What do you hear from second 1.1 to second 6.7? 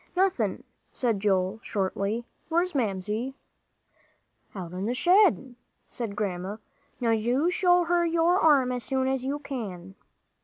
Joel, shortly; "where's Mamsie?" "Out in the shed," said Grandma.